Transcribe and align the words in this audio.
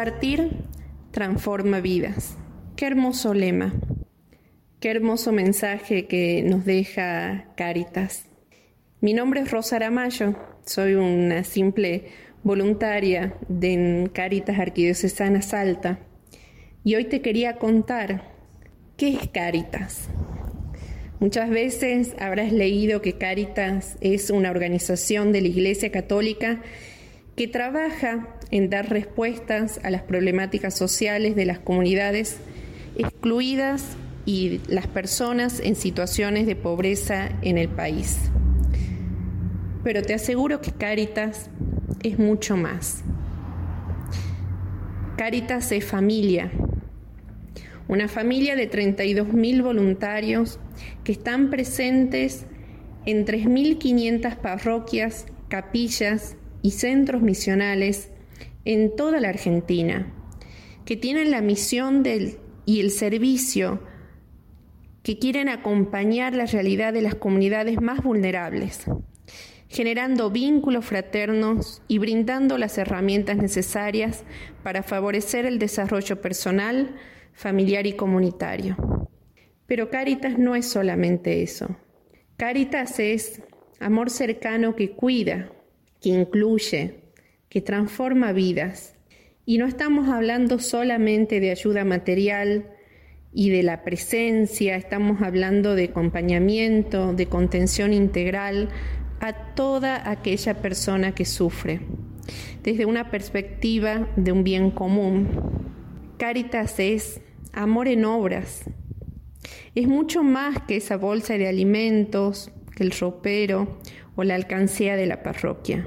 Compartir 0.00 0.52
transforma 1.10 1.80
vidas. 1.80 2.34
Qué 2.74 2.86
hermoso 2.86 3.34
lema. 3.34 3.74
Qué 4.80 4.90
hermoso 4.90 5.30
mensaje 5.30 6.06
que 6.06 6.42
nos 6.42 6.64
deja 6.64 7.52
Caritas. 7.54 8.24
Mi 9.02 9.12
nombre 9.12 9.40
es 9.42 9.50
Rosa 9.50 9.76
Aramayo, 9.76 10.36
soy 10.64 10.94
una 10.94 11.44
simple 11.44 12.06
voluntaria 12.42 13.34
de 13.48 14.08
Caritas 14.14 14.58
Arquidiocesana 14.58 15.42
Salta 15.42 15.98
y 16.82 16.94
hoy 16.94 17.04
te 17.04 17.20
quería 17.20 17.56
contar 17.56 18.22
qué 18.96 19.08
es 19.10 19.28
Caritas. 19.28 20.08
Muchas 21.18 21.50
veces 21.50 22.14
habrás 22.18 22.52
leído 22.52 23.02
que 23.02 23.18
Caritas 23.18 23.98
es 24.00 24.30
una 24.30 24.50
organización 24.50 25.30
de 25.30 25.42
la 25.42 25.48
Iglesia 25.48 25.92
Católica 25.92 26.62
que 27.36 27.48
trabaja 27.48 28.39
en 28.50 28.70
dar 28.70 28.90
respuestas 28.90 29.80
a 29.82 29.90
las 29.90 30.02
problemáticas 30.02 30.76
sociales 30.76 31.36
de 31.36 31.44
las 31.44 31.58
comunidades 31.58 32.38
excluidas 32.96 33.96
y 34.26 34.60
las 34.68 34.86
personas 34.86 35.60
en 35.60 35.76
situaciones 35.76 36.46
de 36.46 36.56
pobreza 36.56 37.30
en 37.42 37.58
el 37.58 37.68
país. 37.68 38.18
Pero 39.82 40.02
te 40.02 40.14
aseguro 40.14 40.60
que 40.60 40.72
Caritas 40.72 41.48
es 42.02 42.18
mucho 42.18 42.56
más. 42.56 43.02
Caritas 45.16 45.70
es 45.72 45.84
familia, 45.84 46.50
una 47.88 48.08
familia 48.08 48.56
de 48.56 48.70
32.000 48.70 49.62
voluntarios 49.62 50.58
que 51.04 51.12
están 51.12 51.50
presentes 51.50 52.46
en 53.04 53.26
3.500 53.26 54.36
parroquias, 54.36 55.26
capillas 55.48 56.36
y 56.62 56.70
centros 56.70 57.22
misionales 57.22 58.10
en 58.64 58.94
toda 58.96 59.20
la 59.20 59.28
Argentina, 59.28 60.12
que 60.84 60.96
tienen 60.96 61.30
la 61.30 61.40
misión 61.40 62.02
y 62.66 62.80
el 62.80 62.90
servicio 62.90 63.80
que 65.02 65.18
quieren 65.18 65.48
acompañar 65.48 66.34
la 66.34 66.46
realidad 66.46 66.92
de 66.92 67.02
las 67.02 67.14
comunidades 67.14 67.80
más 67.80 68.02
vulnerables, 68.02 68.84
generando 69.68 70.30
vínculos 70.30 70.84
fraternos 70.84 71.82
y 71.88 71.98
brindando 71.98 72.58
las 72.58 72.76
herramientas 72.76 73.36
necesarias 73.36 74.24
para 74.62 74.82
favorecer 74.82 75.46
el 75.46 75.58
desarrollo 75.58 76.20
personal, 76.20 76.96
familiar 77.32 77.86
y 77.86 77.94
comunitario. 77.94 79.08
Pero 79.66 79.88
Caritas 79.88 80.38
no 80.38 80.56
es 80.56 80.66
solamente 80.66 81.42
eso. 81.42 81.76
Caritas 82.36 82.98
es 82.98 83.40
amor 83.78 84.10
cercano 84.10 84.74
que 84.74 84.90
cuida, 84.90 85.52
que 86.02 86.10
incluye, 86.10 87.09
que 87.50 87.60
transforma 87.60 88.32
vidas. 88.32 88.94
Y 89.44 89.58
no 89.58 89.66
estamos 89.66 90.08
hablando 90.08 90.60
solamente 90.60 91.40
de 91.40 91.50
ayuda 91.50 91.84
material 91.84 92.70
y 93.34 93.50
de 93.50 93.62
la 93.62 93.82
presencia, 93.82 94.76
estamos 94.76 95.20
hablando 95.20 95.74
de 95.74 95.84
acompañamiento, 95.84 97.12
de 97.12 97.26
contención 97.26 97.92
integral 97.92 98.70
a 99.20 99.54
toda 99.54 100.08
aquella 100.08 100.62
persona 100.62 101.12
que 101.14 101.24
sufre, 101.24 101.80
desde 102.62 102.86
una 102.86 103.10
perspectiva 103.10 104.08
de 104.16 104.32
un 104.32 104.44
bien 104.44 104.70
común. 104.70 105.28
Caritas 106.16 106.78
es 106.78 107.20
amor 107.52 107.88
en 107.88 108.04
obras, 108.04 108.64
es 109.74 109.88
mucho 109.88 110.22
más 110.22 110.60
que 110.62 110.76
esa 110.76 110.96
bolsa 110.96 111.36
de 111.36 111.48
alimentos, 111.48 112.52
que 112.76 112.84
el 112.84 112.92
ropero 112.92 113.78
o 114.16 114.24
la 114.24 114.34
alcancía 114.34 114.96
de 114.96 115.06
la 115.06 115.22
parroquia. 115.22 115.84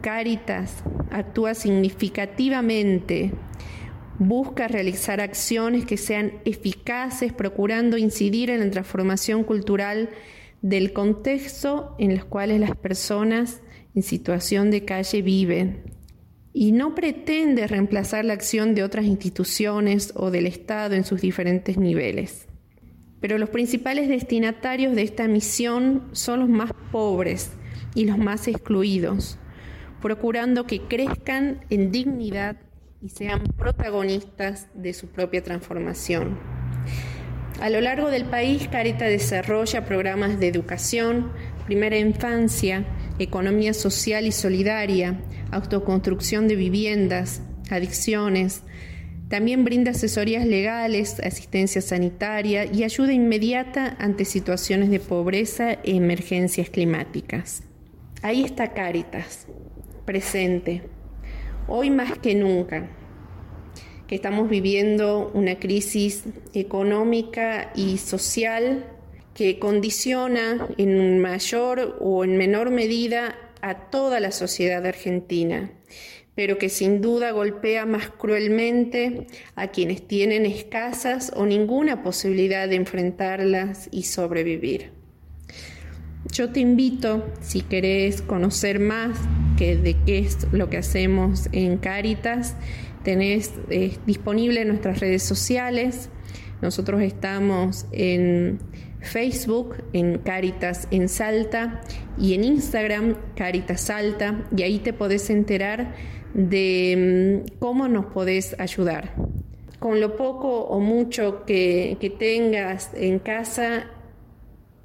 Caritas 0.00 0.82
actúa 1.10 1.54
significativamente, 1.54 3.32
busca 4.18 4.68
realizar 4.68 5.20
acciones 5.20 5.84
que 5.84 5.96
sean 5.96 6.34
eficaces, 6.44 7.32
procurando 7.32 7.96
incidir 7.96 8.50
en 8.50 8.60
la 8.60 8.70
transformación 8.70 9.44
cultural 9.44 10.10
del 10.62 10.92
contexto 10.92 11.94
en 11.98 12.14
los 12.14 12.24
cuales 12.24 12.60
las 12.60 12.76
personas 12.76 13.60
en 13.94 14.02
situación 14.02 14.70
de 14.70 14.84
calle 14.84 15.22
viven. 15.22 15.82
Y 16.52 16.72
no 16.72 16.94
pretende 16.94 17.66
reemplazar 17.66 18.24
la 18.24 18.32
acción 18.32 18.74
de 18.74 18.82
otras 18.82 19.04
instituciones 19.04 20.12
o 20.16 20.30
del 20.30 20.46
Estado 20.46 20.94
en 20.94 21.04
sus 21.04 21.20
diferentes 21.20 21.76
niveles. 21.76 22.48
Pero 23.20 23.38
los 23.38 23.50
principales 23.50 24.08
destinatarios 24.08 24.94
de 24.94 25.02
esta 25.02 25.28
misión 25.28 26.08
son 26.12 26.40
los 26.40 26.48
más 26.48 26.72
pobres 26.90 27.50
y 27.94 28.06
los 28.06 28.18
más 28.18 28.48
excluidos, 28.48 29.38
procurando 30.00 30.66
que 30.66 30.82
crezcan 30.82 31.64
en 31.70 31.90
dignidad 31.90 32.56
y 33.02 33.10
sean 33.10 33.44
protagonistas 33.56 34.68
de 34.74 34.92
su 34.92 35.08
propia 35.08 35.42
transformación. 35.42 36.38
A 37.60 37.70
lo 37.70 37.80
largo 37.80 38.10
del 38.10 38.24
país, 38.24 38.68
Carita 38.68 39.06
desarrolla 39.06 39.84
programas 39.84 40.38
de 40.38 40.46
educación, 40.46 41.32
primera 41.66 41.98
infancia, 41.98 42.84
economía 43.18 43.74
social 43.74 44.26
y 44.26 44.32
solidaria, 44.32 45.20
autoconstrucción 45.50 46.46
de 46.46 46.54
viviendas, 46.54 47.42
adicciones. 47.68 48.62
También 49.28 49.64
brinda 49.64 49.90
asesorías 49.90 50.46
legales, 50.46 51.20
asistencia 51.20 51.82
sanitaria 51.82 52.64
y 52.64 52.84
ayuda 52.84 53.12
inmediata 53.12 53.96
ante 53.98 54.24
situaciones 54.24 54.88
de 54.88 55.00
pobreza 55.00 55.72
e 55.72 55.96
emergencias 55.96 56.70
climáticas. 56.70 57.64
Ahí 58.22 58.44
está 58.44 58.72
Cáritas, 58.72 59.46
presente, 60.08 60.80
hoy 61.66 61.90
más 61.90 62.18
que 62.18 62.34
nunca, 62.34 62.88
que 64.06 64.14
estamos 64.14 64.48
viviendo 64.48 65.30
una 65.34 65.58
crisis 65.58 66.24
económica 66.54 67.72
y 67.74 67.98
social 67.98 68.86
que 69.34 69.58
condiciona 69.58 70.66
en 70.78 71.18
mayor 71.18 71.98
o 72.00 72.24
en 72.24 72.38
menor 72.38 72.70
medida 72.70 73.36
a 73.60 73.90
toda 73.90 74.18
la 74.18 74.32
sociedad 74.32 74.86
argentina, 74.86 75.72
pero 76.34 76.56
que 76.56 76.70
sin 76.70 77.02
duda 77.02 77.32
golpea 77.32 77.84
más 77.84 78.08
cruelmente 78.08 79.26
a 79.56 79.68
quienes 79.68 80.08
tienen 80.08 80.46
escasas 80.46 81.32
o 81.36 81.44
ninguna 81.44 82.02
posibilidad 82.02 82.66
de 82.66 82.76
enfrentarlas 82.76 83.90
y 83.92 84.04
sobrevivir. 84.04 84.90
Yo 86.32 86.50
te 86.50 86.60
invito, 86.60 87.30
si 87.42 87.60
querés 87.60 88.22
conocer 88.22 88.80
más 88.80 89.18
de 89.58 89.96
qué 90.06 90.18
es 90.20 90.46
lo 90.52 90.70
que 90.70 90.78
hacemos 90.78 91.48
en 91.52 91.78
Cáritas, 91.78 92.56
tenés 93.02 93.52
eh, 93.70 93.96
disponible 94.06 94.62
en 94.62 94.68
nuestras 94.68 95.00
redes 95.00 95.22
sociales. 95.22 96.10
Nosotros 96.60 97.02
estamos 97.02 97.86
en 97.92 98.58
Facebook, 99.00 99.76
en 99.92 100.18
Caritas 100.18 100.88
en 100.90 101.08
Salta 101.08 101.80
y 102.18 102.34
en 102.34 102.44
Instagram, 102.44 103.16
Caritas 103.36 103.82
Salta, 103.82 104.44
y 104.56 104.62
ahí 104.62 104.78
te 104.78 104.92
podés 104.92 105.30
enterar 105.30 105.94
de 106.34 107.44
mm, 107.46 107.58
cómo 107.58 107.88
nos 107.88 108.06
podés 108.06 108.58
ayudar. 108.58 109.14
Con 109.78 110.00
lo 110.00 110.16
poco 110.16 110.62
o 110.62 110.80
mucho 110.80 111.44
que, 111.44 111.96
que 112.00 112.10
tengas 112.10 112.90
en 112.94 113.20
casa, 113.20 113.86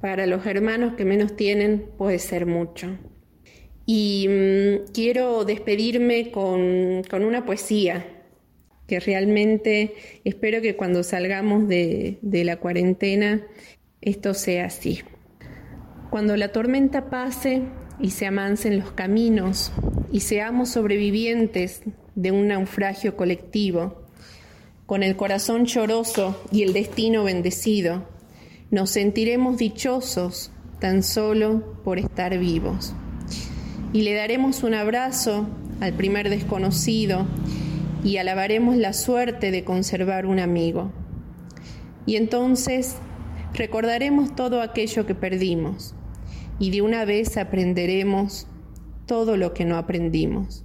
para 0.00 0.26
los 0.26 0.46
hermanos 0.46 0.94
que 0.94 1.04
menos 1.04 1.36
tienen 1.36 1.90
puede 1.98 2.18
ser 2.18 2.46
mucho. 2.46 2.96
Y 3.90 4.26
mm, 4.28 4.92
quiero 4.92 5.46
despedirme 5.46 6.30
con, 6.30 7.02
con 7.10 7.24
una 7.24 7.46
poesía 7.46 8.04
que 8.86 9.00
realmente 9.00 9.94
espero 10.24 10.60
que 10.60 10.76
cuando 10.76 11.02
salgamos 11.02 11.66
de, 11.68 12.18
de 12.20 12.44
la 12.44 12.58
cuarentena 12.58 13.46
esto 14.02 14.34
sea 14.34 14.66
así. 14.66 15.00
Cuando 16.10 16.36
la 16.36 16.52
tormenta 16.52 17.08
pase 17.08 17.62
y 17.98 18.10
se 18.10 18.26
amancen 18.26 18.78
los 18.78 18.92
caminos 18.92 19.72
y 20.12 20.20
seamos 20.20 20.68
sobrevivientes 20.68 21.80
de 22.14 22.30
un 22.30 22.48
naufragio 22.48 23.16
colectivo, 23.16 24.02
con 24.84 25.02
el 25.02 25.16
corazón 25.16 25.64
choroso 25.64 26.38
y 26.52 26.62
el 26.62 26.74
destino 26.74 27.24
bendecido, 27.24 28.06
nos 28.70 28.90
sentiremos 28.90 29.56
dichosos 29.56 30.52
tan 30.78 31.02
solo 31.02 31.80
por 31.84 31.98
estar 31.98 32.38
vivos. 32.38 32.94
Y 33.92 34.02
le 34.02 34.14
daremos 34.14 34.62
un 34.62 34.74
abrazo 34.74 35.46
al 35.80 35.94
primer 35.94 36.28
desconocido 36.28 37.26
y 38.04 38.18
alabaremos 38.18 38.76
la 38.76 38.92
suerte 38.92 39.50
de 39.50 39.64
conservar 39.64 40.26
un 40.26 40.38
amigo. 40.40 40.92
Y 42.04 42.16
entonces 42.16 42.96
recordaremos 43.54 44.36
todo 44.36 44.60
aquello 44.60 45.06
que 45.06 45.14
perdimos 45.14 45.94
y 46.58 46.70
de 46.70 46.82
una 46.82 47.04
vez 47.04 47.36
aprenderemos 47.36 48.46
todo 49.06 49.36
lo 49.36 49.54
que 49.54 49.64
no 49.64 49.76
aprendimos. 49.76 50.64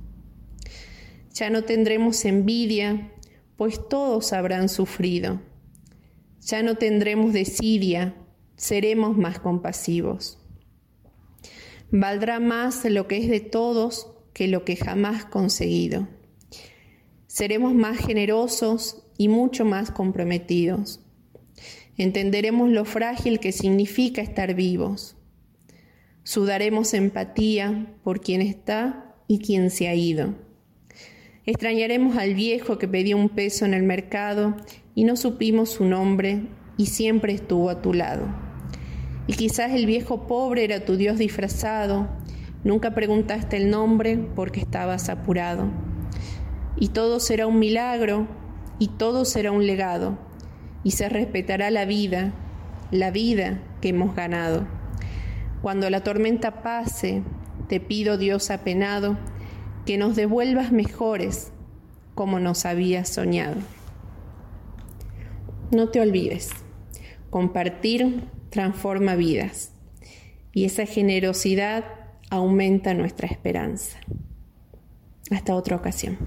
Ya 1.33 1.49
no 1.49 1.63
tendremos 1.63 2.25
envidia, 2.25 3.11
pues 3.57 3.87
todos 3.87 4.33
habrán 4.33 4.69
sufrido. 4.69 5.41
Ya 6.41 6.61
no 6.61 6.75
tendremos 6.75 7.33
desidia, 7.33 8.15
seremos 8.57 9.17
más 9.17 9.39
compasivos. 9.39 10.42
Valdrá 11.95 12.39
más 12.39 12.83
lo 12.85 13.07
que 13.07 13.17
es 13.17 13.29
de 13.29 13.39
todos 13.39 14.07
que 14.33 14.47
lo 14.47 14.65
que 14.65 14.75
jamás 14.75 15.25
conseguido. 15.25 16.07
Seremos 17.27 17.75
más 17.75 17.99
generosos 17.99 19.05
y 19.15 19.27
mucho 19.27 19.63
más 19.63 19.91
comprometidos. 19.91 21.01
Entenderemos 21.95 22.71
lo 22.71 22.85
frágil 22.85 23.39
que 23.39 23.51
significa 23.51 24.23
estar 24.23 24.55
vivos. 24.55 25.17
Sudaremos 26.23 26.95
empatía 26.95 27.93
por 28.03 28.21
quien 28.21 28.41
está 28.41 29.15
y 29.27 29.37
quien 29.37 29.69
se 29.69 29.87
ha 29.87 29.93
ido. 29.93 30.33
Extrañaremos 31.45 32.17
al 32.17 32.33
viejo 32.33 32.79
que 32.79 32.87
pedía 32.87 33.15
un 33.15 33.29
peso 33.29 33.65
en 33.65 33.75
el 33.75 33.83
mercado 33.83 34.57
y 34.95 35.03
no 35.03 35.15
supimos 35.15 35.69
su 35.69 35.85
nombre 35.85 36.47
y 36.75 36.87
siempre 36.87 37.33
estuvo 37.33 37.69
a 37.69 37.83
tu 37.83 37.93
lado. 37.93 38.42
Y 39.27 39.33
quizás 39.33 39.71
el 39.71 39.85
viejo 39.85 40.27
pobre 40.27 40.63
era 40.63 40.83
tu 40.83 40.97
Dios 40.97 41.17
disfrazado, 41.17 42.07
nunca 42.63 42.93
preguntaste 42.93 43.57
el 43.57 43.69
nombre 43.69 44.17
porque 44.35 44.59
estabas 44.59 45.09
apurado. 45.09 45.69
Y 46.77 46.89
todo 46.89 47.19
será 47.19 47.47
un 47.47 47.59
milagro 47.59 48.27
y 48.79 48.89
todo 48.89 49.25
será 49.25 49.51
un 49.51 49.65
legado 49.65 50.17
y 50.83 50.91
se 50.91 51.07
respetará 51.07 51.71
la 51.71 51.85
vida, 51.85 52.33
la 52.91 53.11
vida 53.11 53.61
que 53.81 53.89
hemos 53.89 54.15
ganado. 54.15 54.67
Cuando 55.61 55.89
la 55.89 56.03
tormenta 56.03 56.61
pase, 56.61 57.23
te 57.69 57.79
pido 57.79 58.17
Dios 58.17 58.51
apenado, 58.51 59.17
que 59.85 59.97
nos 59.97 60.15
devuelvas 60.15 60.71
mejores 60.71 61.51
como 62.15 62.39
nos 62.39 62.65
habías 62.65 63.09
soñado. 63.09 63.55
No 65.71 65.89
te 65.89 66.01
olvides, 66.01 66.51
compartir 67.29 68.25
transforma 68.53 69.15
vidas 69.15 69.71
y 70.51 70.65
esa 70.65 70.85
generosidad 70.85 71.85
aumenta 72.29 72.93
nuestra 72.93 73.27
esperanza. 73.27 73.97
Hasta 75.31 75.55
otra 75.55 75.75
ocasión. 75.75 76.19